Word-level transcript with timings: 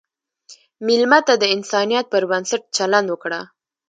مېلمه 0.85 1.19
ته 1.27 1.33
د 1.41 1.43
انسانیت 1.55 2.05
پر 2.13 2.23
بنسټ 2.31 2.61
چلند 2.77 3.07
وکړه. 3.09 3.41